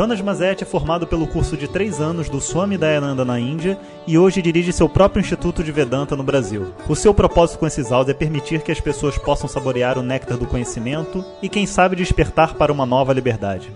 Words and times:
Jonas 0.00 0.22
Mazet 0.22 0.62
é 0.62 0.66
formado 0.66 1.06
pelo 1.06 1.26
curso 1.26 1.58
de 1.58 1.68
três 1.68 2.00
anos 2.00 2.30
do 2.30 2.40
Swami 2.40 2.78
Dayananda 2.78 3.22
na 3.22 3.38
Índia 3.38 3.78
e 4.06 4.16
hoje 4.16 4.40
dirige 4.40 4.72
seu 4.72 4.88
próprio 4.88 5.20
Instituto 5.20 5.62
de 5.62 5.70
Vedanta 5.70 6.16
no 6.16 6.22
Brasil. 6.22 6.72
O 6.88 6.96
seu 6.96 7.12
propósito 7.12 7.58
com 7.58 7.66
esses 7.66 7.92
áudios 7.92 8.16
é 8.16 8.18
permitir 8.18 8.62
que 8.62 8.72
as 8.72 8.80
pessoas 8.80 9.18
possam 9.18 9.46
saborear 9.46 9.98
o 9.98 10.02
néctar 10.02 10.38
do 10.38 10.46
conhecimento 10.46 11.22
e, 11.42 11.50
quem 11.50 11.66
sabe, 11.66 11.96
despertar 11.96 12.54
para 12.54 12.72
uma 12.72 12.86
nova 12.86 13.12
liberdade. 13.12 13.70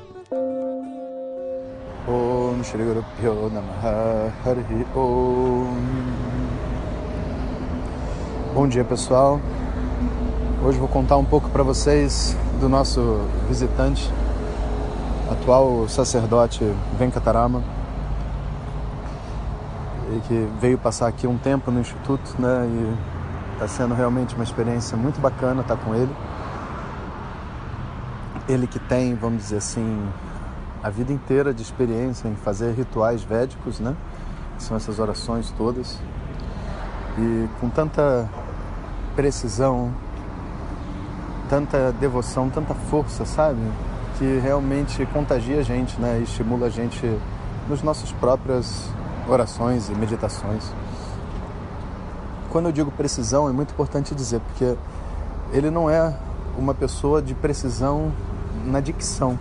Shri 2.64 2.80
Om 4.96 5.76
Bom 8.54 8.66
dia 8.66 8.82
pessoal, 8.82 9.38
hoje 10.64 10.78
vou 10.78 10.88
contar 10.88 11.18
um 11.18 11.24
pouco 11.26 11.50
para 11.50 11.62
vocês 11.62 12.34
do 12.58 12.66
nosso 12.66 13.20
visitante, 13.46 14.10
atual 15.30 15.88
sacerdote 15.88 16.64
Venkatarama, 16.98 17.62
e 20.12 20.20
que 20.28 20.48
veio 20.60 20.78
passar 20.78 21.08
aqui 21.08 21.26
um 21.26 21.38
tempo 21.38 21.70
no 21.70 21.80
Instituto, 21.80 22.34
né? 22.38 22.66
E 22.66 23.54
está 23.54 23.68
sendo 23.68 23.94
realmente 23.94 24.34
uma 24.34 24.44
experiência 24.44 24.96
muito 24.96 25.20
bacana 25.20 25.62
estar 25.62 25.76
com 25.76 25.94
ele. 25.94 26.14
Ele 28.48 28.66
que 28.66 28.78
tem, 28.78 29.14
vamos 29.14 29.42
dizer 29.42 29.56
assim, 29.56 30.06
a 30.82 30.90
vida 30.90 31.12
inteira 31.12 31.54
de 31.54 31.62
experiência 31.62 32.28
em 32.28 32.36
fazer 32.36 32.72
rituais 32.72 33.22
védicos, 33.22 33.80
né? 33.80 33.96
Que 34.56 34.62
são 34.62 34.76
essas 34.76 34.98
orações 34.98 35.50
todas. 35.56 35.98
E 37.16 37.48
com 37.60 37.70
tanta 37.70 38.28
precisão, 39.16 39.92
tanta 41.48 41.92
devoção, 41.92 42.50
tanta 42.50 42.74
força, 42.74 43.24
sabe? 43.24 43.60
Que 44.18 44.38
realmente 44.38 45.04
contagia 45.06 45.58
a 45.58 45.62
gente, 45.62 46.00
né? 46.00 46.20
Estimula 46.22 46.66
a 46.66 46.70
gente 46.70 47.18
nos 47.68 47.82
nossas 47.82 48.12
próprias 48.12 48.88
orações 49.28 49.88
e 49.88 49.92
meditações. 49.92 50.64
Quando 52.50 52.66
eu 52.66 52.72
digo 52.72 52.90
precisão, 52.90 53.48
é 53.48 53.52
muito 53.52 53.72
importante 53.72 54.14
dizer, 54.14 54.40
porque 54.40 54.76
ele 55.52 55.70
não 55.70 55.90
é 55.90 56.14
uma 56.56 56.74
pessoa 56.74 57.20
de 57.20 57.34
precisão 57.34 58.12
na 58.64 58.80
dicção. 58.80 59.38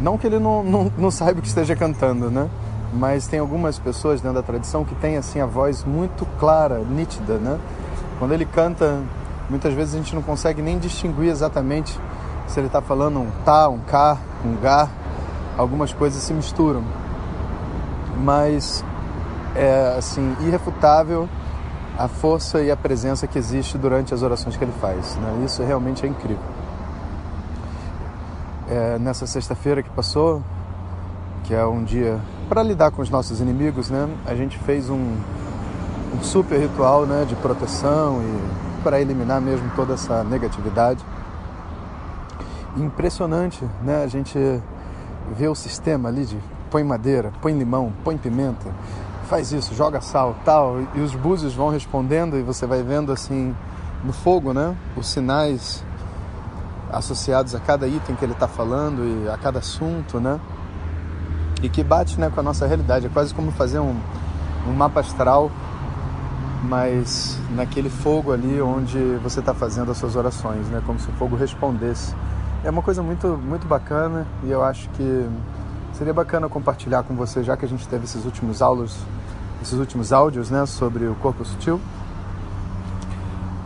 Não 0.00 0.18
que 0.18 0.26
ele 0.26 0.38
não, 0.38 0.64
não, 0.64 0.92
não 0.98 1.10
saiba 1.10 1.38
o 1.38 1.42
que 1.42 1.48
esteja 1.48 1.76
cantando, 1.76 2.30
né? 2.30 2.48
Mas 2.92 3.26
tem 3.26 3.38
algumas 3.38 3.78
pessoas 3.78 4.20
dentro 4.20 4.34
da 4.34 4.42
tradição 4.42 4.84
que 4.84 4.94
têm 4.96 5.16
assim 5.16 5.40
a 5.40 5.46
voz 5.46 5.84
muito 5.84 6.26
clara, 6.40 6.78
nítida, 6.80 7.38
né? 7.38 7.58
Quando 8.18 8.32
ele 8.32 8.44
canta 8.44 9.00
Muitas 9.52 9.74
vezes 9.74 9.94
a 9.94 9.98
gente 9.98 10.14
não 10.14 10.22
consegue 10.22 10.62
nem 10.62 10.78
distinguir 10.78 11.28
exatamente 11.28 11.98
se 12.46 12.60
ele 12.60 12.66
está 12.66 12.80
falando 12.80 13.20
um 13.20 13.30
tá, 13.44 13.68
um 13.68 13.78
cá, 13.78 14.18
um 14.44 14.56
gá. 14.56 14.88
Algumas 15.56 15.92
coisas 15.92 16.22
se 16.22 16.32
misturam. 16.32 16.82
Mas 18.18 18.84
é 19.54 19.94
assim 19.96 20.36
irrefutável 20.40 21.28
a 21.98 22.08
força 22.08 22.62
e 22.62 22.70
a 22.70 22.76
presença 22.76 23.26
que 23.26 23.38
existe 23.38 23.76
durante 23.76 24.14
as 24.14 24.22
orações 24.22 24.56
que 24.56 24.64
ele 24.64 24.72
faz. 24.80 25.16
Né? 25.16 25.44
Isso 25.44 25.62
realmente 25.62 26.04
é 26.04 26.08
incrível. 26.08 26.42
É, 28.68 28.98
nessa 28.98 29.26
sexta-feira 29.26 29.82
que 29.82 29.90
passou, 29.90 30.42
que 31.44 31.54
é 31.54 31.64
um 31.66 31.84
dia 31.84 32.18
para 32.48 32.62
lidar 32.62 32.90
com 32.90 33.02
os 33.02 33.10
nossos 33.10 33.40
inimigos, 33.40 33.90
né? 33.90 34.08
A 34.26 34.34
gente 34.34 34.58
fez 34.58 34.88
um, 34.88 35.16
um 36.14 36.22
super 36.22 36.58
ritual, 36.58 37.04
né, 37.04 37.24
de 37.28 37.34
proteção 37.36 38.20
e 38.22 38.82
para 38.82 39.00
eliminar 39.00 39.40
mesmo 39.40 39.70
toda 39.74 39.94
essa 39.94 40.24
negatividade. 40.24 41.04
Impressionante, 42.76 43.64
né? 43.82 44.02
A 44.02 44.06
gente 44.06 44.38
vê 45.36 45.48
o 45.48 45.54
sistema 45.54 46.08
ali 46.08 46.24
de 46.24 46.38
põe 46.70 46.82
madeira, 46.82 47.32
põe 47.42 47.52
limão, 47.52 47.92
põe 48.02 48.16
pimenta, 48.16 48.70
faz 49.28 49.52
isso, 49.52 49.74
joga 49.74 50.00
sal, 50.00 50.34
tal, 50.44 50.76
e 50.94 51.00
os 51.00 51.14
búzios 51.14 51.54
vão 51.54 51.68
respondendo 51.68 52.38
e 52.38 52.42
você 52.42 52.66
vai 52.66 52.82
vendo 52.82 53.12
assim 53.12 53.54
no 54.02 54.12
fogo, 54.12 54.52
né? 54.52 54.74
Os 54.96 55.08
sinais 55.08 55.84
associados 56.90 57.54
a 57.54 57.60
cada 57.60 57.86
item 57.86 58.16
que 58.16 58.24
ele 58.24 58.32
está 58.32 58.48
falando 58.48 59.02
e 59.04 59.28
a 59.28 59.36
cada 59.36 59.58
assunto, 59.58 60.18
né? 60.18 60.40
E 61.62 61.68
que 61.68 61.82
bate 61.84 62.18
né, 62.18 62.30
com 62.34 62.40
a 62.40 62.42
nossa 62.42 62.66
realidade. 62.66 63.06
É 63.06 63.08
quase 63.08 63.34
como 63.34 63.52
fazer 63.52 63.78
um, 63.78 63.94
um 64.66 64.72
mapa 64.72 65.00
astral 65.00 65.50
mas 66.62 67.38
naquele 67.50 67.90
fogo 67.90 68.32
ali 68.32 68.60
onde 68.62 68.98
você 69.22 69.40
está 69.40 69.52
fazendo 69.52 69.90
as 69.90 69.98
suas 69.98 70.14
orações, 70.14 70.66
né? 70.68 70.80
Como 70.86 70.98
se 70.98 71.08
o 71.08 71.12
fogo 71.12 71.36
respondesse. 71.36 72.14
É 72.64 72.70
uma 72.70 72.82
coisa 72.82 73.02
muito, 73.02 73.26
muito 73.28 73.66
bacana 73.66 74.26
e 74.44 74.50
eu 74.50 74.62
acho 74.62 74.88
que 74.90 75.28
seria 75.94 76.14
bacana 76.14 76.48
compartilhar 76.48 77.02
com 77.02 77.14
você, 77.14 77.42
já 77.42 77.56
que 77.56 77.64
a 77.64 77.68
gente 77.68 77.88
teve 77.88 78.04
esses 78.04 78.24
últimos 78.24 78.62
aulas, 78.62 78.96
esses 79.60 79.78
últimos 79.78 80.12
áudios, 80.12 80.50
né, 80.50 80.64
sobre 80.66 81.06
o 81.06 81.14
corpo 81.16 81.44
sutil 81.44 81.80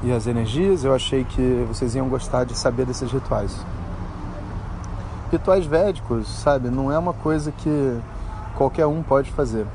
e 0.03 0.11
as 0.11 0.27
energias. 0.27 0.83
Eu 0.83 0.95
achei 0.95 1.25
que 1.25 1.65
vocês 1.69 1.95
iam 1.95 2.09
gostar 2.09 2.45
de 2.45 2.57
saber 2.57 2.87
desses 2.87 3.13
rituais. 3.13 3.55
Rituais 5.31 5.67
védicos, 5.67 6.27
sabe, 6.29 6.71
não 6.71 6.91
é 6.91 6.99
uma 6.99 7.13
coisa 7.13 7.53
que 7.53 8.01
qualquer 8.57 8.87
um 8.87 9.03
pode 9.03 9.31
fazer 9.31 9.67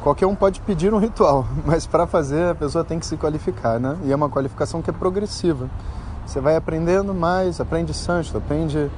qualquer 0.00 0.26
um 0.26 0.34
pode 0.34 0.60
pedir 0.60 0.94
um 0.94 0.98
ritual, 0.98 1.46
mas 1.66 1.86
para 1.86 2.06
fazer 2.06 2.50
a 2.50 2.54
pessoa 2.54 2.84
tem 2.84 2.98
que 2.98 3.06
se 3.06 3.16
qualificar, 3.16 3.78
né? 3.78 3.96
E 4.04 4.12
é 4.12 4.16
uma 4.16 4.28
qualificação 4.28 4.80
que 4.80 4.90
é 4.90 4.92
progressiva. 4.92 5.68
Você 6.28 6.42
vai 6.42 6.56
aprendendo 6.56 7.14
mais, 7.14 7.58
aprende 7.58 7.94
sânscrito, 7.94 8.36
aprende 8.36 8.90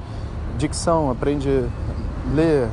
dicção, 0.57 1.09
aprende 1.09 1.65
ler, 2.35 2.67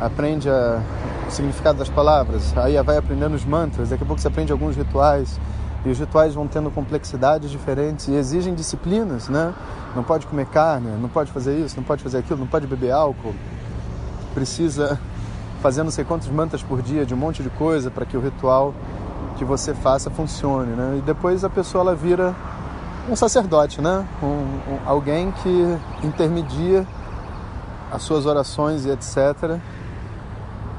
aprende 0.00 0.48
a, 0.48 0.80
o 1.26 1.30
significado 1.32 1.80
das 1.80 1.88
palavras, 1.88 2.56
aí 2.56 2.80
vai 2.84 2.98
aprendendo 2.98 3.34
os 3.34 3.44
mantras, 3.44 3.88
daqui 3.88 4.04
a 4.04 4.06
pouco 4.06 4.22
você 4.22 4.28
aprende 4.28 4.52
alguns 4.52 4.76
rituais, 4.76 5.40
e 5.84 5.90
os 5.90 5.98
rituais 5.98 6.36
vão 6.36 6.46
tendo 6.46 6.70
complexidades 6.70 7.50
diferentes 7.50 8.06
e 8.06 8.12
exigem 8.12 8.54
disciplinas, 8.54 9.28
né? 9.28 9.52
Não 9.96 10.04
pode 10.04 10.24
comer 10.28 10.46
carne, 10.46 10.88
não 11.00 11.08
pode 11.08 11.32
fazer 11.32 11.58
isso, 11.58 11.76
não 11.76 11.82
pode 11.82 12.04
fazer 12.04 12.18
aquilo, 12.18 12.38
não 12.38 12.46
pode 12.46 12.68
beber 12.68 12.92
álcool. 12.92 13.34
Precisa 14.34 15.00
fazer 15.60 15.82
não 15.82 15.90
sei 15.90 16.04
quantos 16.04 16.28
mantas 16.28 16.62
por 16.62 16.80
dia 16.80 17.04
de 17.04 17.12
um 17.12 17.16
monte 17.16 17.42
de 17.42 17.50
coisa 17.50 17.90
para 17.90 18.06
que 18.06 18.16
o 18.16 18.20
ritual 18.20 18.72
que 19.36 19.44
você 19.44 19.74
faça 19.74 20.10
funcione, 20.10 20.76
né? 20.76 20.94
E 20.98 21.00
depois 21.00 21.42
a 21.42 21.50
pessoa 21.50 21.82
ela 21.82 21.94
vira 21.96 22.36
um 23.08 23.14
sacerdote, 23.14 23.80
né? 23.80 24.06
Um, 24.22 24.26
um, 24.26 24.78
alguém 24.84 25.32
que 25.42 25.78
intermedia 26.04 26.86
as 27.90 28.02
suas 28.02 28.26
orações 28.26 28.84
e 28.84 28.90
etc. 28.90 29.58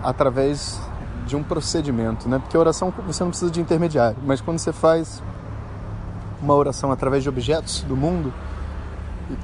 através 0.03 0.79
de 1.25 1.35
um 1.35 1.43
procedimento, 1.43 2.27
né? 2.27 2.39
Porque 2.39 2.57
oração 2.57 2.93
você 3.05 3.23
não 3.23 3.31
precisa 3.31 3.51
de 3.51 3.61
intermediário, 3.61 4.17
mas 4.25 4.41
quando 4.41 4.59
você 4.59 4.73
faz 4.73 5.21
uma 6.41 6.53
oração 6.53 6.91
através 6.91 7.23
de 7.23 7.29
objetos 7.29 7.81
do 7.83 7.95
mundo, 7.95 8.33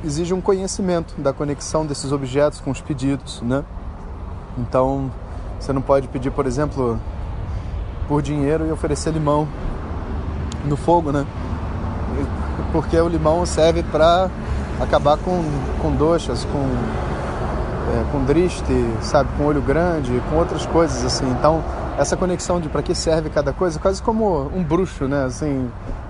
exige 0.04 0.34
um 0.34 0.42
conhecimento 0.42 1.20
da 1.20 1.34
conexão 1.34 1.86
desses 1.86 2.12
objetos 2.12 2.60
com 2.62 2.72
os 2.72 2.82
pedidos, 2.82 3.42
né? 3.42 3.64
Então, 4.58 5.12
você 5.60 5.74
não 5.74 5.82
pode 5.82 6.08
pedir, 6.08 6.32
por 6.32 6.46
exemplo, 6.46 7.00
por 8.08 8.22
dinheiro 8.22 8.68
e 8.68 8.72
oferecer 8.72 9.12
limão 9.12 9.48
no 10.66 10.78
fogo, 10.78 11.12
né? 11.12 11.26
Porque 12.74 13.00
o 13.00 13.08
limão 13.08 13.46
serve 13.46 13.84
para 13.84 14.30
acabar 14.82 15.16
com, 15.18 15.42
com 15.82 15.92
doxas, 15.96 16.44
com, 16.44 16.58
é, 16.58 18.12
com 18.12 18.26
driste, 18.26 18.74
sabe? 19.02 19.30
Com 19.38 19.46
olho 19.46 19.62
grande, 19.62 20.22
com 20.30 20.36
outras 20.36 20.66
coisas 20.66 21.06
assim. 21.06 21.30
Então, 21.32 21.64
essa 21.98 22.18
conexão 22.18 22.60
de 22.60 22.68
para 22.68 22.82
que 22.82 22.94
serve 22.94 23.30
cada 23.30 23.54
coisa, 23.54 23.80
quase 23.80 24.02
como 24.02 24.50
um 24.54 24.64
bruxo, 24.64 25.08
né? 25.08 25.24
Assim, 25.24 25.70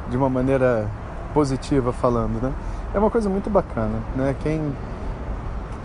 de 0.09 0.17
uma 0.17 0.29
maneira 0.29 0.89
positiva 1.33 1.91
falando, 1.91 2.41
né? 2.41 2.51
É 2.93 2.99
uma 2.99 3.11
coisa 3.11 3.29
muito 3.29 3.49
bacana, 3.49 3.99
né? 4.15 4.35
Quem 4.41 4.73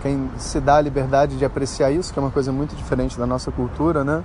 quem 0.01 0.29
se 0.37 0.61
dá 0.61 0.77
a 0.77 0.81
liberdade 0.81 1.37
de 1.37 1.43
apreciar 1.43 1.91
isso, 1.91 2.13
que 2.13 2.19
é 2.19 2.21
uma 2.21 2.31
coisa 2.31 2.53
muito 2.53 2.73
diferente 2.73 3.17
da 3.17 3.25
nossa 3.25 3.51
cultura, 3.51 4.03
né? 4.03 4.23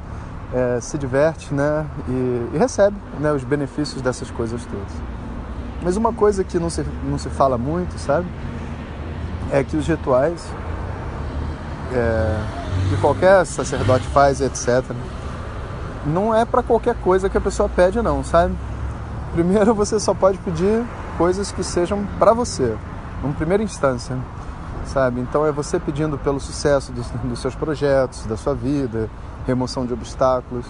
É, 0.53 0.79
se 0.81 0.97
diverte, 0.97 1.53
né? 1.53 1.85
E, 2.09 2.51
e, 2.55 2.59
recebe 2.59 2.97
né? 3.19 3.33
os 3.33 3.43
benefícios 3.43 4.01
dessas 4.01 4.31
coisas 4.31 4.65
todas. 4.65 5.24
Mas 5.85 5.97
uma 5.99 6.13
coisa 6.13 6.43
que 6.43 6.59
não 6.59 6.71
se, 6.71 6.85
não 7.05 7.19
se 7.19 7.29
fala 7.29 7.59
muito, 7.59 7.99
sabe? 7.99 8.27
É 9.53 9.63
que 9.63 9.77
os 9.77 9.87
rituais 9.87 10.51
é, 11.93 12.37
que 12.89 12.97
qualquer 13.01 13.45
sacerdote 13.45 14.07
faz, 14.09 14.41
etc., 14.41 14.83
não 16.07 16.35
é 16.35 16.45
para 16.45 16.63
qualquer 16.63 16.95
coisa 16.97 17.29
que 17.29 17.39
a 17.39 17.41
pessoa 17.41 17.69
pede, 17.69 18.01
não, 18.03 18.23
sabe? 18.25 18.55
Primeiro, 19.33 19.73
você 19.77 19.99
só 20.01 20.15
pode 20.15 20.39
pedir 20.39 20.85
coisas 21.17 21.53
que 21.53 21.63
sejam 21.63 22.07
para 22.19 22.33
você, 22.33 22.77
em 23.23 23.33
primeira 23.33 23.63
instância. 23.63 24.17
sabe? 24.87 25.21
Então 25.21 25.47
é 25.47 25.53
você 25.53 25.79
pedindo 25.79 26.19
pelo 26.19 26.41
sucesso 26.41 26.93
dos, 26.93 27.09
dos 27.11 27.39
seus 27.39 27.55
projetos, 27.55 28.27
da 28.27 28.37
sua 28.37 28.55
vida, 28.55 29.09
remoção 29.47 29.87
de 29.87 29.93
obstáculos. 29.93 30.67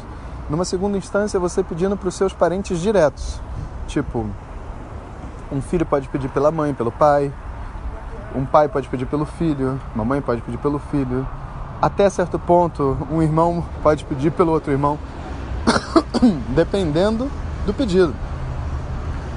Numa 0.49 0.64
segunda 0.64 0.99
instância, 0.99 1.37
é 1.37 1.40
você 1.40 1.62
pedindo 1.62 1.96
para 1.96 2.08
os 2.08 2.14
seus 2.14 2.32
parentes 2.32 2.78
diretos, 2.81 3.40
tipo, 3.87 4.26
um 5.54 5.62
filho 5.62 5.86
pode 5.86 6.08
pedir 6.08 6.28
pela 6.28 6.50
mãe, 6.50 6.74
pelo 6.74 6.90
pai, 6.90 7.32
um 8.34 8.44
pai 8.44 8.68
pode 8.68 8.88
pedir 8.88 9.06
pelo 9.06 9.24
filho, 9.24 9.80
uma 9.94 10.04
mãe 10.04 10.20
pode 10.20 10.40
pedir 10.42 10.58
pelo 10.58 10.80
filho, 10.80 11.26
até 11.80 12.10
certo 12.10 12.38
ponto, 12.38 12.98
um 13.10 13.22
irmão 13.22 13.64
pode 13.82 14.04
pedir 14.04 14.32
pelo 14.32 14.50
outro 14.50 14.72
irmão, 14.72 14.98
dependendo 16.50 17.30
do 17.64 17.72
pedido. 17.72 18.12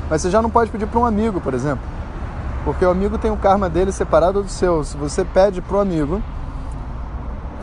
Mas 0.10 0.22
você 0.22 0.32
já 0.32 0.42
não 0.42 0.50
pode 0.50 0.72
pedir 0.72 0.88
para 0.88 1.00
um 1.00 1.06
amigo, 1.06 1.40
por 1.40 1.54
exemplo. 1.54 1.86
Porque 2.64 2.84
o 2.84 2.90
amigo 2.90 3.18
tem 3.18 3.30
o 3.30 3.38
karma 3.38 3.70
dele 3.70 3.92
separado 3.92 4.42
do 4.42 4.50
seu. 4.50 4.84
Se 4.84 4.98
você 4.98 5.24
pede 5.24 5.62
para 5.62 5.78
o 5.78 5.80
amigo, 5.80 6.22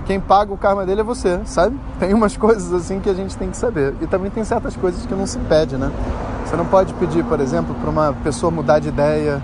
quem 0.06 0.20
paga 0.20 0.52
o 0.52 0.56
karma 0.56 0.86
dele 0.86 1.00
é 1.00 1.04
você, 1.04 1.40
sabe? 1.44 1.78
Tem 1.98 2.14
umas 2.14 2.36
coisas 2.38 2.72
assim 2.72 3.00
que 3.00 3.10
a 3.10 3.14
gente 3.14 3.36
tem 3.36 3.50
que 3.50 3.56
saber. 3.56 3.94
E 4.00 4.06
também 4.06 4.30
tem 4.30 4.44
certas 4.44 4.76
coisas 4.76 5.04
que 5.04 5.14
não 5.14 5.26
se 5.26 5.38
pede, 5.40 5.76
né? 5.76 5.90
Você 6.54 6.58
não 6.58 6.66
pode 6.66 6.94
pedir, 6.94 7.24
por 7.24 7.40
exemplo, 7.40 7.74
para 7.74 7.90
uma 7.90 8.12
pessoa 8.22 8.48
mudar 8.48 8.78
de 8.78 8.86
ideia, 8.86 9.42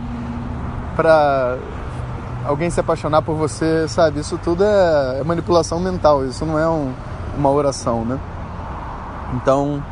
para 0.94 1.58
alguém 2.46 2.70
se 2.70 2.78
apaixonar 2.78 3.20
por 3.20 3.34
você, 3.34 3.88
sabe? 3.88 4.20
Isso 4.20 4.38
tudo 4.38 4.62
é, 4.62 5.20
manipulação 5.24 5.80
mental, 5.80 6.24
isso 6.24 6.46
não 6.46 6.56
é 6.56 6.68
um, 6.68 6.92
uma 7.36 7.50
oração, 7.50 8.04
né? 8.04 8.16
Então, 9.34 9.82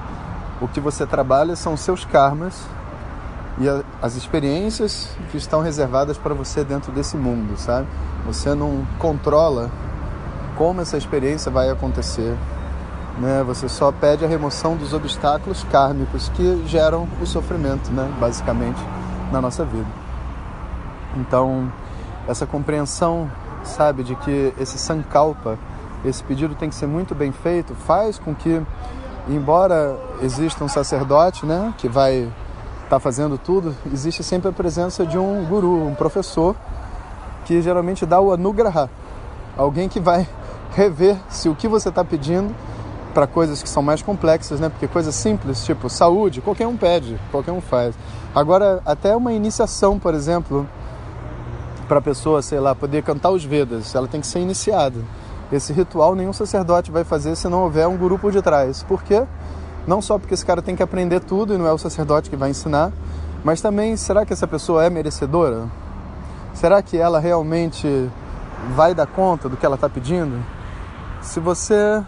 o 0.60 0.68
que 0.68 0.78
você 0.78 1.04
trabalha 1.04 1.56
são 1.56 1.76
seus 1.76 2.04
karmas 2.04 2.62
e 3.58 3.68
a, 3.68 3.82
as 4.00 4.14
experiências 4.14 5.08
que 5.32 5.38
estão 5.38 5.60
reservadas 5.60 6.16
para 6.16 6.34
você 6.34 6.62
dentro 6.62 6.92
desse 6.92 7.16
mundo, 7.16 7.58
sabe? 7.58 7.88
Você 8.26 8.54
não 8.54 8.86
controla 8.96 9.68
como 10.56 10.80
essa 10.80 10.96
experiência 10.96 11.50
vai 11.50 11.68
acontecer, 11.68 12.36
né? 13.20 13.42
Você 13.46 13.68
só 13.68 13.90
pede 13.90 14.24
a 14.24 14.28
remoção 14.28 14.76
dos 14.76 14.92
obstáculos 14.92 15.64
kármicos 15.64 16.28
que 16.30 16.62
geram 16.66 17.08
o 17.20 17.26
sofrimento, 17.26 17.90
né? 17.90 18.10
Basicamente, 18.20 18.80
na 19.32 19.40
nossa 19.40 19.64
vida. 19.64 19.86
Então, 21.16 21.70
essa 22.26 22.46
compreensão, 22.46 23.30
sabe, 23.64 24.02
de 24.02 24.14
que 24.16 24.52
esse 24.58 24.78
sankalpa, 24.78 25.58
esse 26.04 26.22
pedido 26.22 26.54
tem 26.54 26.68
que 26.68 26.74
ser 26.74 26.86
muito 26.86 27.14
bem 27.14 27.32
feito, 27.32 27.74
faz 27.74 28.18
com 28.18 28.34
que, 28.34 28.62
embora 29.28 29.96
exista 30.22 30.62
um 30.62 30.68
sacerdote, 30.68 31.44
né, 31.44 31.74
que 31.78 31.88
vai 31.88 32.30
está 32.84 32.98
fazendo 32.98 33.36
tudo, 33.36 33.76
existe 33.92 34.22
sempre 34.22 34.48
a 34.48 34.52
presença 34.52 35.04
de 35.04 35.18
um 35.18 35.44
guru, 35.44 35.86
um 35.86 35.94
professor, 35.94 36.56
que 37.44 37.60
geralmente 37.60 38.06
dá 38.06 38.18
o 38.18 38.32
anugraha, 38.32 38.88
alguém 39.58 39.90
que 39.90 40.00
vai 40.00 40.26
rever 40.74 41.18
se 41.28 41.50
o 41.50 41.54
que 41.54 41.68
você 41.68 41.90
está 41.90 42.02
pedindo 42.02 42.54
para 43.18 43.26
coisas 43.26 43.60
que 43.60 43.68
são 43.68 43.82
mais 43.82 44.00
complexas, 44.00 44.60
né? 44.60 44.68
Porque 44.68 44.86
coisas 44.86 45.12
simples, 45.12 45.64
tipo 45.64 45.90
saúde, 45.90 46.40
qualquer 46.40 46.68
um 46.68 46.76
pede, 46.76 47.18
qualquer 47.32 47.50
um 47.50 47.60
faz. 47.60 47.96
Agora, 48.32 48.80
até 48.86 49.16
uma 49.16 49.32
iniciação, 49.32 49.98
por 49.98 50.14
exemplo, 50.14 50.64
para 51.88 51.98
a 51.98 52.00
pessoa, 52.00 52.40
sei 52.42 52.60
lá, 52.60 52.76
poder 52.76 53.02
cantar 53.02 53.30
os 53.30 53.44
Vedas, 53.44 53.92
ela 53.92 54.06
tem 54.06 54.20
que 54.20 54.26
ser 54.28 54.38
iniciada. 54.38 55.00
Esse 55.50 55.72
ritual 55.72 56.14
nenhum 56.14 56.32
sacerdote 56.32 56.92
vai 56.92 57.02
fazer 57.02 57.34
se 57.34 57.48
não 57.48 57.64
houver 57.64 57.88
um 57.88 57.96
guru 57.96 58.20
por 58.20 58.30
detrás. 58.30 58.84
Por 58.84 59.02
quê? 59.02 59.24
Não 59.84 60.00
só 60.00 60.16
porque 60.16 60.34
esse 60.34 60.46
cara 60.46 60.62
tem 60.62 60.76
que 60.76 60.82
aprender 60.84 61.18
tudo 61.18 61.52
e 61.52 61.58
não 61.58 61.66
é 61.66 61.72
o 61.72 61.78
sacerdote 61.78 62.30
que 62.30 62.36
vai 62.36 62.50
ensinar, 62.50 62.92
mas 63.42 63.60
também 63.60 63.96
será 63.96 64.24
que 64.24 64.32
essa 64.32 64.46
pessoa 64.46 64.84
é 64.84 64.90
merecedora? 64.90 65.66
Será 66.54 66.80
que 66.82 66.96
ela 66.96 67.18
realmente 67.18 68.08
vai 68.76 68.94
dar 68.94 69.08
conta 69.08 69.48
do 69.48 69.56
que 69.56 69.66
ela 69.66 69.74
está 69.74 69.88
pedindo? 69.88 70.40
Se 71.20 71.40
você 71.40 72.00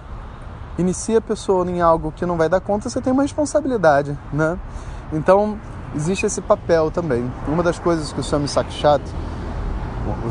inicia 0.80 1.18
a 1.18 1.20
pessoa 1.20 1.68
em 1.70 1.80
algo 1.80 2.12
que 2.12 2.24
não 2.26 2.36
vai 2.36 2.48
dar 2.48 2.60
conta, 2.60 2.88
você 2.88 3.00
tem 3.00 3.12
uma 3.12 3.22
responsabilidade, 3.22 4.16
né? 4.32 4.58
Então, 5.12 5.58
existe 5.94 6.26
esse 6.26 6.40
papel 6.40 6.90
também. 6.90 7.30
Uma 7.48 7.62
das 7.62 7.78
coisas 7.78 8.12
que 8.12 8.20
o 8.20 8.22
Swami 8.22 8.48
Sakshat, 8.48 9.02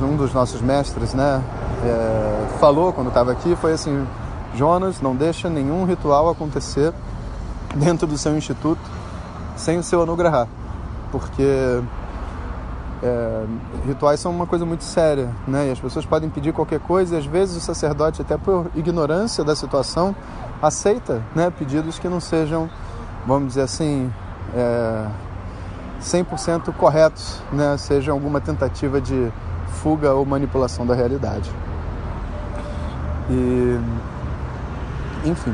um 0.01 0.15
dos 0.15 0.33
nossos 0.33 0.61
mestres, 0.61 1.13
né, 1.13 1.41
é, 1.83 2.57
falou 2.59 2.91
quando 2.91 3.07
estava 3.09 3.31
aqui 3.31 3.55
foi 3.55 3.73
assim: 3.73 4.05
Jonas, 4.55 5.01
não 5.01 5.15
deixa 5.15 5.49
nenhum 5.49 5.85
ritual 5.85 6.29
acontecer 6.29 6.93
dentro 7.75 8.07
do 8.07 8.17
seu 8.17 8.37
instituto 8.37 8.81
sem 9.55 9.77
o 9.77 9.83
seu 9.83 10.01
anugrahar, 10.01 10.47
porque 11.11 11.81
é, 13.01 13.45
rituais 13.85 14.19
são 14.19 14.31
uma 14.31 14.45
coisa 14.45 14.65
muito 14.65 14.83
séria, 14.83 15.29
né? 15.47 15.67
E 15.67 15.71
as 15.71 15.79
pessoas 15.79 16.05
podem 16.05 16.29
pedir 16.29 16.53
qualquer 16.53 16.79
coisa 16.79 17.15
e 17.15 17.17
às 17.17 17.25
vezes 17.25 17.55
o 17.55 17.61
sacerdote, 17.61 18.21
até 18.21 18.37
por 18.37 18.69
ignorância 18.75 19.43
da 19.43 19.55
situação, 19.55 20.15
aceita, 20.61 21.21
né? 21.35 21.49
Pedidos 21.49 21.97
que 21.97 22.09
não 22.09 22.19
sejam, 22.19 22.69
vamos 23.25 23.49
dizer 23.49 23.61
assim, 23.61 24.11
é, 24.53 25.05
100% 26.01 26.73
corretos, 26.73 27.41
né? 27.51 27.77
Seja 27.77 28.11
alguma 28.11 28.41
tentativa 28.41 28.99
de 28.99 29.31
fuga 29.81 30.13
ou 30.13 30.25
manipulação 30.25 30.85
da 30.85 30.93
realidade. 30.93 31.49
E, 33.29 33.79
enfim. 35.25 35.53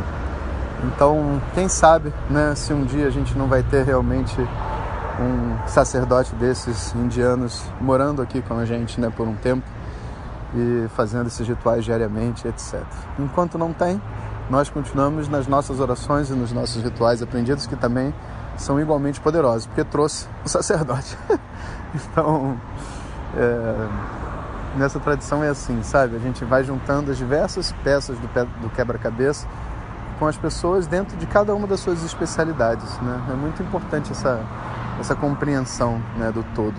Então, 0.83 1.41
quem 1.53 1.67
sabe, 1.67 2.13
né, 2.29 2.53
se 2.55 2.73
um 2.73 2.83
dia 2.83 3.07
a 3.07 3.09
gente 3.09 3.37
não 3.37 3.47
vai 3.47 3.63
ter 3.63 3.83
realmente 3.83 4.35
um 5.19 5.67
sacerdote 5.67 6.35
desses 6.35 6.93
indianos 6.95 7.63
morando 7.79 8.21
aqui 8.21 8.41
com 8.41 8.57
a 8.57 8.65
gente, 8.65 8.99
né, 8.99 9.09
por 9.09 9.27
um 9.27 9.35
tempo 9.35 9.65
e 10.53 10.87
fazendo 10.89 11.27
esses 11.27 11.47
rituais 11.47 11.83
diariamente, 11.83 12.47
etc. 12.47 12.83
Enquanto 13.19 13.57
não 13.57 13.73
tem, 13.73 14.01
nós 14.49 14.69
continuamos 14.69 15.27
nas 15.27 15.47
nossas 15.47 15.79
orações 15.79 16.29
e 16.29 16.33
nos 16.33 16.51
nossos 16.51 16.83
rituais 16.83 17.21
aprendidos 17.21 17.65
que 17.65 17.75
também 17.75 18.13
são 18.57 18.79
igualmente 18.79 19.19
poderosos, 19.19 19.65
porque 19.67 19.83
trouxe 19.83 20.27
o 20.45 20.49
sacerdote. 20.49 21.17
então, 21.93 22.57
é, 23.35 23.87
nessa 24.77 24.99
tradição 24.99 25.43
é 25.43 25.49
assim, 25.49 25.81
sabe? 25.83 26.15
A 26.15 26.19
gente 26.19 26.45
vai 26.45 26.63
juntando 26.63 27.11
as 27.11 27.17
diversas 27.17 27.71
peças 27.83 28.17
do, 28.17 28.27
do 28.61 28.69
quebra-cabeça 28.69 29.47
com 30.19 30.27
as 30.27 30.37
pessoas 30.37 30.87
dentro 30.87 31.17
de 31.17 31.25
cada 31.25 31.53
uma 31.53 31.67
das 31.67 31.79
suas 31.79 32.03
especialidades. 32.03 32.97
Né? 33.01 33.21
É 33.31 33.33
muito 33.33 33.61
importante 33.61 34.11
essa, 34.11 34.39
essa 34.99 35.15
compreensão 35.15 36.01
né, 36.17 36.31
do 36.31 36.43
todo. 36.55 36.75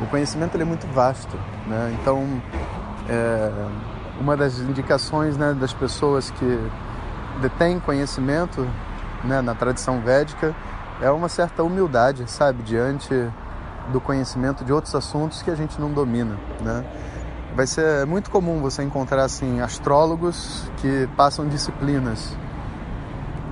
O 0.00 0.06
conhecimento 0.06 0.54
ele 0.54 0.62
é 0.62 0.66
muito 0.66 0.86
vasto, 0.88 1.36
né? 1.66 1.96
então 2.00 2.24
é, 3.08 3.50
uma 4.20 4.36
das 4.36 4.58
indicações 4.58 5.36
né, 5.36 5.54
das 5.58 5.72
pessoas 5.72 6.30
que 6.30 6.70
detêm 7.40 7.78
conhecimento 7.80 8.66
né, 9.24 9.40
na 9.40 9.54
tradição 9.54 10.00
védica 10.00 10.54
é 11.00 11.10
uma 11.10 11.28
certa 11.28 11.62
humildade, 11.62 12.30
sabe, 12.30 12.62
diante 12.62 13.14
do 13.92 14.00
conhecimento 14.00 14.64
de 14.64 14.72
outros 14.72 14.94
assuntos 14.94 15.42
que 15.42 15.50
a 15.50 15.54
gente 15.54 15.80
não 15.80 15.92
domina, 15.92 16.36
né? 16.60 16.84
vai 17.54 17.66
ser 17.66 18.06
muito 18.06 18.30
comum 18.30 18.60
você 18.60 18.82
encontrar 18.82 19.24
assim 19.24 19.60
astrólogos 19.60 20.70
que 20.78 21.08
passam 21.16 21.48
disciplinas 21.48 22.36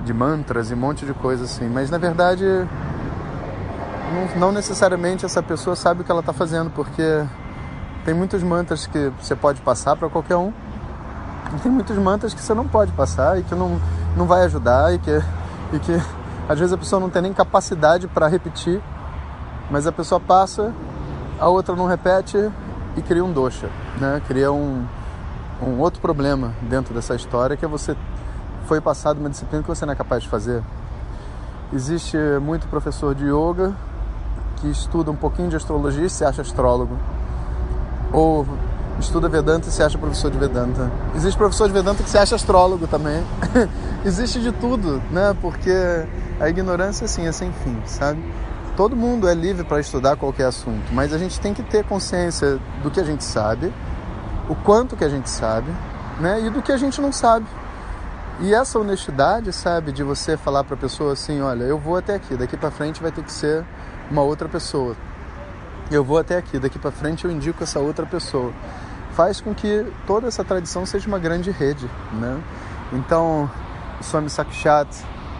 de 0.05 0.13
mantras 0.13 0.71
e 0.71 0.73
um 0.73 0.77
monte 0.77 1.05
de 1.05 1.13
coisa 1.13 1.43
assim, 1.43 1.67
mas 1.67 1.89
na 1.89 1.97
verdade 1.97 2.45
não, 4.09 4.39
não 4.39 4.51
necessariamente 4.51 5.25
essa 5.25 5.41
pessoa 5.41 5.75
sabe 5.75 6.01
o 6.01 6.03
que 6.03 6.11
ela 6.11 6.21
está 6.21 6.33
fazendo, 6.33 6.69
porque 6.71 7.25
tem 8.03 8.13
muitos 8.13 8.41
mantras 8.43 8.87
que 8.87 9.11
você 9.21 9.35
pode 9.35 9.61
passar 9.61 9.95
para 9.95 10.09
qualquer 10.09 10.35
um, 10.35 10.51
e 11.55 11.59
tem 11.59 11.71
muitos 11.71 11.97
mantras 11.97 12.33
que 12.33 12.41
você 12.41 12.53
não 12.53 12.67
pode 12.67 12.91
passar 12.91 13.39
e 13.39 13.43
que 13.43 13.55
não, 13.55 13.79
não 14.15 14.25
vai 14.25 14.43
ajudar 14.45 14.93
e 14.93 14.99
que, 14.99 15.21
e 15.73 15.79
que 15.79 16.01
às 16.47 16.57
vezes 16.59 16.73
a 16.73 16.77
pessoa 16.77 16.99
não 16.99 17.09
tem 17.09 17.21
nem 17.21 17.33
capacidade 17.33 18.07
para 18.07 18.27
repetir, 18.27 18.81
mas 19.69 19.85
a 19.85 19.91
pessoa 19.91 20.19
passa, 20.19 20.73
a 21.39 21.47
outra 21.47 21.75
não 21.75 21.85
repete 21.85 22.37
e 22.97 23.01
cria 23.01 23.23
um 23.23 23.31
dosha, 23.31 23.69
né? 23.99 24.21
cria 24.27 24.51
um, 24.51 24.85
um 25.61 25.79
outro 25.79 26.01
problema 26.01 26.53
dentro 26.61 26.93
dessa 26.93 27.15
história 27.15 27.55
que 27.55 27.65
é 27.65 27.67
você 27.67 27.95
foi 28.65 28.81
passado 28.81 29.19
uma 29.19 29.29
disciplina 29.29 29.63
que 29.63 29.69
você 29.69 29.85
não 29.85 29.93
é 29.93 29.95
capaz 29.95 30.23
de 30.23 30.29
fazer. 30.29 30.63
Existe 31.71 32.17
muito 32.41 32.67
professor 32.67 33.13
de 33.13 33.25
yoga 33.25 33.75
que 34.59 34.69
estuda 34.69 35.11
um 35.11 35.15
pouquinho 35.15 35.49
de 35.49 35.55
astrologia 35.55 36.05
e 36.05 36.09
se 36.09 36.23
acha 36.23 36.41
astrólogo. 36.41 36.97
Ou 38.11 38.45
estuda 38.99 39.29
Vedanta 39.29 39.69
e 39.69 39.71
se 39.71 39.81
acha 39.81 39.97
professor 39.97 40.29
de 40.29 40.37
Vedanta. 40.37 40.91
Existe 41.15 41.37
professor 41.37 41.67
de 41.67 41.73
Vedanta 41.73 42.03
que 42.03 42.09
se 42.09 42.17
acha 42.17 42.35
astrólogo 42.35 42.87
também. 42.87 43.23
Existe 44.05 44.39
de 44.39 44.51
tudo, 44.51 45.01
né? 45.11 45.35
Porque 45.41 45.71
a 46.39 46.49
ignorância 46.49 47.05
assim 47.05 47.27
é 47.27 47.31
sem 47.31 47.51
fim, 47.51 47.77
sabe? 47.85 48.21
todo 48.79 48.95
mundo 48.95 49.27
é 49.27 49.33
livre 49.33 49.65
para 49.65 49.81
estudar 49.81 50.15
qualquer 50.15 50.45
assunto, 50.45 50.93
mas 50.93 51.11
a 51.11 51.17
gente 51.17 51.37
tem 51.41 51.53
que 51.53 51.61
ter 51.61 51.83
consciência 51.83 52.57
do 52.81 52.89
que 52.89 52.97
a 52.97 53.03
gente 53.03 53.25
sabe, 53.25 53.73
o 54.47 54.55
quanto 54.55 54.95
que 54.95 55.03
a 55.03 55.09
gente 55.09 55.29
sabe, 55.29 55.69
né, 56.17 56.39
e 56.45 56.49
do 56.49 56.61
que 56.61 56.71
a 56.71 56.77
gente 56.77 57.01
não 57.01 57.11
sabe. 57.11 57.45
E 58.39 58.53
essa 58.53 58.79
honestidade, 58.79 59.51
sabe, 59.51 59.91
de 59.91 60.01
você 60.01 60.37
falar 60.37 60.63
para 60.63 60.75
a 60.75 60.77
pessoa 60.77 61.11
assim, 61.11 61.41
olha, 61.41 61.65
eu 61.65 61.77
vou 61.77 61.97
até 61.97 62.15
aqui, 62.15 62.37
daqui 62.37 62.55
para 62.55 62.71
frente 62.71 63.01
vai 63.01 63.11
ter 63.11 63.21
que 63.21 63.33
ser 63.33 63.65
uma 64.09 64.21
outra 64.21 64.47
pessoa. 64.49 64.95
eu 65.91 66.03
vou 66.03 66.17
até 66.17 66.37
aqui, 66.37 66.59
daqui 66.59 66.77
para 66.77 66.91
frente 66.91 67.25
eu 67.25 67.31
indico 67.31 67.63
essa 67.63 67.79
outra 67.79 68.05
pessoa. 68.05 68.51
Faz 69.13 69.41
com 69.41 69.53
que 69.53 69.85
toda 70.05 70.27
essa 70.27 70.43
tradição 70.43 70.85
seja 70.85 71.07
uma 71.07 71.19
grande 71.19 71.51
rede, 71.51 71.89
né? 72.13 72.41
Então, 72.93 73.49
o 73.99 74.03
Swami 74.03 74.29
Sakshat, 74.29 74.87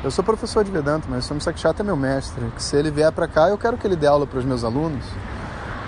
eu 0.04 0.12
sou 0.12 0.24
professor 0.24 0.64
de 0.64 0.72
Vedanta, 0.72 1.08
mas 1.10 1.26
o 1.26 1.28
Swami 1.28 1.42
Sakshat 1.42 1.80
é 1.80 1.84
meu 1.84 1.96
mestre. 1.96 2.52
Se 2.58 2.76
ele 2.76 2.90
vier 2.92 3.12
para 3.12 3.28
cá, 3.28 3.50
eu 3.50 3.58
quero 3.58 3.78
que 3.78 3.86
ele 3.86 3.96
dê 3.96 4.08
aula 4.08 4.26
para 4.26 4.40
os 4.40 4.46
meus 4.46 4.64
alunos. 4.64 5.06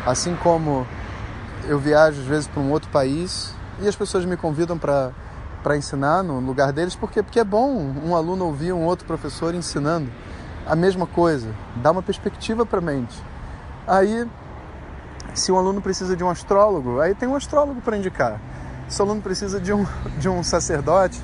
Assim 0.06 0.36
como 0.36 0.86
eu 1.68 1.80
viajo 1.80 2.22
às 2.22 2.28
vezes 2.28 2.48
para 2.48 2.62
um 2.62 2.72
outro 2.72 2.90
país 2.90 3.54
e 3.80 3.88
as 3.88 3.96
pessoas 3.96 4.26
me 4.26 4.38
convidam 4.38 4.78
para 4.78 5.12
para 5.62 5.78
ensinar 5.78 6.24
no 6.24 6.40
lugar 6.40 6.72
deles, 6.72 6.96
porque 6.96 7.22
porque 7.22 7.40
é 7.40 7.44
bom 7.44 7.94
um 8.04 8.16
aluno 8.16 8.46
ouvir 8.46 8.74
um 8.74 8.84
outro 8.84 9.06
professor 9.06 9.54
ensinando 9.54 10.10
a 10.66 10.76
mesma 10.76 11.06
coisa, 11.06 11.54
dá 11.78 11.92
uma 11.92 12.02
perspectiva 12.02 12.66
para 12.66 12.80
a 12.80 12.82
mente. 12.82 13.22
Aí 13.88 14.28
se 15.34 15.52
um 15.52 15.58
aluno 15.58 15.82
precisa 15.82 16.16
de 16.16 16.24
um 16.24 16.30
astrólogo, 16.30 17.00
aí 17.00 17.16
tem 17.16 17.28
um 17.28 17.36
astrólogo 17.36 17.82
para 17.82 17.98
indicar. 17.98 18.40
Se 18.88 19.02
o 19.02 19.06
aluno 19.06 19.22
precisa 19.22 19.60
de 19.60 19.72
um, 19.74 19.86
de 20.20 20.28
um 20.28 20.44
sacerdote, 20.44 21.22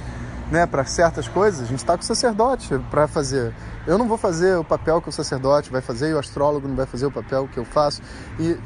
né, 0.49 0.65
para 0.65 0.85
certas 0.85 1.27
coisas, 1.27 1.61
a 1.61 1.65
gente 1.65 1.79
está 1.79 1.97
com 1.97 2.03
o 2.03 2.05
sacerdote 2.05 2.79
para 2.89 3.07
fazer. 3.07 3.53
Eu 3.85 3.97
não 3.97 4.07
vou 4.07 4.17
fazer 4.17 4.57
o 4.57 4.63
papel 4.63 5.01
que 5.01 5.09
o 5.09 5.11
sacerdote 5.11 5.69
vai 5.69 5.81
fazer 5.81 6.09
e 6.09 6.13
o 6.13 6.19
astrólogo 6.19 6.67
não 6.67 6.75
vai 6.75 6.85
fazer 6.85 7.05
o 7.05 7.11
papel 7.11 7.49
que 7.51 7.57
eu 7.57 7.65
faço. 7.65 8.01
E 8.39 8.57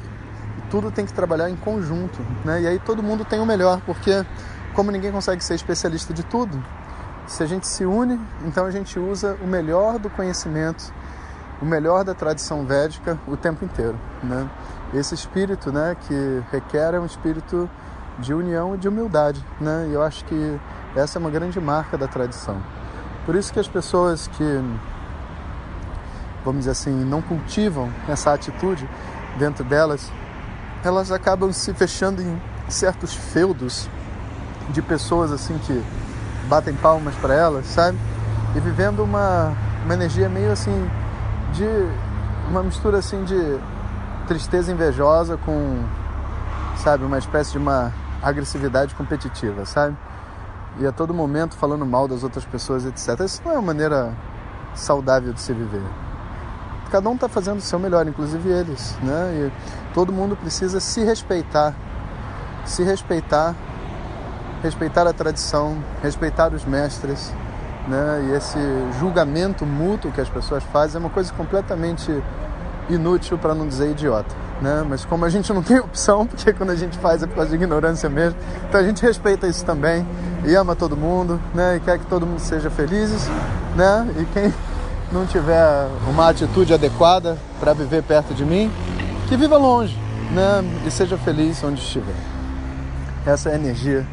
tudo 0.70 0.92
tem 0.92 1.04
que 1.04 1.12
trabalhar 1.12 1.50
em 1.50 1.56
conjunto, 1.56 2.20
né? 2.44 2.62
E 2.62 2.66
aí 2.68 2.78
todo 2.78 3.02
mundo 3.02 3.24
tem 3.24 3.40
o 3.40 3.46
melhor, 3.46 3.80
porque 3.84 4.24
como 4.74 4.90
ninguém 4.90 5.10
consegue 5.10 5.42
ser 5.42 5.54
especialista 5.54 6.14
de 6.14 6.22
tudo, 6.22 6.62
se 7.32 7.42
a 7.42 7.46
gente 7.46 7.66
se 7.66 7.86
une, 7.86 8.20
então 8.44 8.66
a 8.66 8.70
gente 8.70 8.98
usa 8.98 9.38
o 9.42 9.46
melhor 9.46 9.98
do 9.98 10.10
conhecimento, 10.10 10.92
o 11.62 11.64
melhor 11.64 12.04
da 12.04 12.12
tradição 12.12 12.66
védica 12.66 13.18
o 13.26 13.38
tempo 13.38 13.64
inteiro, 13.64 13.98
né? 14.22 14.50
esse 14.92 15.14
espírito 15.14 15.72
né, 15.72 15.96
que 15.98 16.42
requer 16.52 16.92
é 16.92 17.00
um 17.00 17.06
espírito 17.06 17.70
de 18.18 18.34
união 18.34 18.74
e 18.74 18.78
de 18.78 18.86
humildade. 18.86 19.42
Né? 19.58 19.86
E 19.88 19.94
eu 19.94 20.02
acho 20.02 20.26
que 20.26 20.60
essa 20.94 21.18
é 21.18 21.20
uma 21.20 21.30
grande 21.30 21.58
marca 21.58 21.96
da 21.96 22.06
tradição. 22.06 22.62
Por 23.24 23.34
isso 23.34 23.50
que 23.50 23.58
as 23.58 23.68
pessoas 23.68 24.28
que, 24.28 24.64
vamos 26.44 26.60
dizer 26.60 26.72
assim, 26.72 26.92
não 26.92 27.22
cultivam 27.22 27.88
essa 28.06 28.34
atitude 28.34 28.86
dentro 29.38 29.64
delas, 29.64 30.12
elas 30.84 31.10
acabam 31.10 31.50
se 31.50 31.72
fechando 31.72 32.20
em 32.20 32.38
certos 32.68 33.14
feudos 33.14 33.88
de 34.68 34.82
pessoas 34.82 35.32
assim 35.32 35.56
que 35.56 35.82
batem 36.48 36.74
palmas 36.74 37.14
para 37.16 37.34
elas, 37.34 37.66
sabe? 37.66 37.98
E 38.54 38.60
vivendo 38.60 39.02
uma, 39.02 39.52
uma 39.84 39.94
energia 39.94 40.28
meio 40.28 40.52
assim 40.52 40.90
de 41.52 41.66
uma 42.48 42.62
mistura 42.62 42.98
assim 42.98 43.24
de 43.24 43.58
tristeza 44.26 44.72
invejosa 44.72 45.36
com, 45.36 45.84
sabe, 46.76 47.04
uma 47.04 47.18
espécie 47.18 47.52
de 47.52 47.58
uma 47.58 47.92
agressividade 48.22 48.94
competitiva, 48.94 49.64
sabe? 49.64 49.96
E 50.78 50.86
a 50.86 50.92
todo 50.92 51.12
momento 51.12 51.56
falando 51.56 51.84
mal 51.84 52.08
das 52.08 52.22
outras 52.22 52.44
pessoas, 52.44 52.86
etc. 52.86 53.20
Isso 53.20 53.42
não 53.44 53.52
é 53.52 53.54
uma 53.54 53.62
maneira 53.62 54.12
saudável 54.74 55.32
de 55.32 55.40
se 55.40 55.52
viver. 55.52 55.82
Cada 56.90 57.08
um 57.08 57.14
está 57.14 57.28
fazendo 57.28 57.58
o 57.58 57.62
seu 57.62 57.78
melhor, 57.78 58.06
inclusive 58.06 58.50
eles, 58.50 58.96
né? 59.02 59.32
E 59.34 59.92
todo 59.94 60.12
mundo 60.12 60.36
precisa 60.36 60.78
se 60.78 61.02
respeitar, 61.02 61.74
se 62.64 62.82
respeitar, 62.82 63.54
respeitar 64.62 65.06
a 65.06 65.12
tradição, 65.12 65.76
respeitar 66.02 66.52
os 66.52 66.64
mestres, 66.64 67.32
né? 67.88 68.28
E 68.28 68.36
esse 68.36 68.58
julgamento 68.98 69.66
mútuo 69.66 70.12
que 70.12 70.20
as 70.20 70.28
pessoas 70.28 70.62
fazem 70.64 70.96
é 70.96 71.00
uma 71.00 71.10
coisa 71.10 71.32
completamente 71.32 72.12
inútil 72.88 73.36
para 73.38 73.54
não 73.54 73.66
dizer 73.66 73.90
idiota. 73.90 74.34
Né? 74.60 74.84
Mas 74.88 75.04
como 75.04 75.24
a 75.24 75.28
gente 75.28 75.52
não 75.52 75.62
tem 75.62 75.78
opção, 75.80 76.26
porque 76.26 76.52
quando 76.52 76.70
a 76.70 76.76
gente 76.76 76.96
faz 76.98 77.22
é 77.22 77.26
por 77.26 77.34
causa 77.34 77.50
de 77.50 77.56
ignorância 77.56 78.08
mesmo, 78.08 78.38
então 78.68 78.80
a 78.80 78.84
gente 78.84 79.02
respeita 79.02 79.46
isso 79.48 79.64
também 79.64 80.06
e 80.44 80.54
ama 80.54 80.76
todo 80.76 80.96
mundo, 80.96 81.40
né? 81.52 81.76
E 81.76 81.80
quer 81.80 81.98
que 81.98 82.06
todo 82.06 82.26
mundo 82.26 82.38
seja 82.38 82.70
felizes, 82.70 83.28
né? 83.74 84.08
E 84.16 84.24
quem 84.26 84.54
não 85.10 85.26
tiver 85.26 85.88
uma 86.08 86.28
atitude 86.28 86.72
adequada 86.72 87.36
para 87.58 87.72
viver 87.72 88.02
perto 88.02 88.32
de 88.34 88.44
mim, 88.44 88.72
que 89.28 89.36
viva 89.36 89.56
longe, 89.56 89.98
né? 90.32 90.64
E 90.86 90.90
seja 90.90 91.16
feliz 91.16 91.62
onde 91.64 91.80
estiver. 91.80 92.14
Essa 93.26 93.50
é 93.50 93.52
a 93.52 93.56
energia 93.56 94.06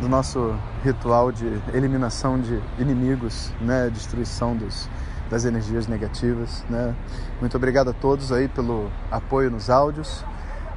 do 0.00 0.08
nosso 0.08 0.54
ritual 0.84 1.32
de 1.32 1.46
eliminação 1.74 2.40
de 2.40 2.60
inimigos, 2.78 3.52
né? 3.60 3.90
Destruição 3.90 4.56
dos 4.56 4.88
das 5.30 5.44
energias 5.44 5.86
negativas, 5.86 6.64
né? 6.70 6.94
Muito 7.40 7.56
obrigado 7.56 7.90
a 7.90 7.92
todos 7.92 8.32
aí 8.32 8.48
pelo 8.48 8.90
apoio 9.10 9.50
nos 9.50 9.68
áudios 9.68 10.24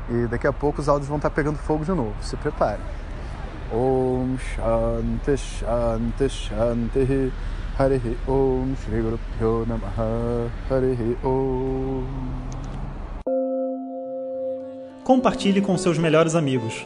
e 0.09 0.27
daqui 0.27 0.45
a 0.45 0.53
pouco 0.53 0.81
os 0.81 0.89
áudios 0.89 1.07
vão 1.07 1.17
estar 1.17 1.29
pegando 1.29 1.57
fogo 1.57 1.85
de 1.85 1.91
novo. 1.91 2.13
Se 2.21 2.35
prepare. 2.35 2.81
Om 3.71 4.37
Shanti 4.37 5.37
Shanti 5.37 6.27
Shanti 6.27 7.31
Harihi 7.79 8.17
Om 8.27 8.75
Shri 8.75 9.01
Guru 9.01 9.65
Namaha 9.65 10.49
Harihi 10.69 11.17
Om 11.23 12.03
Compartilhe 15.05 15.61
com 15.61 15.77
seus 15.77 15.97
melhores 15.97 16.35
amigos. 16.35 16.85